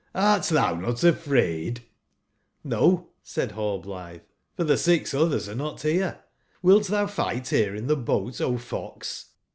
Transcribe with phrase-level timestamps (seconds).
[0.15, 1.83] Hrt thou not afraid?"
[2.67, 4.21] "]So,''said Rallblitbe,"
[4.55, 6.21] for tbe six others are not here.
[6.63, 9.27] Qlilt thou fight here in the boat, O fox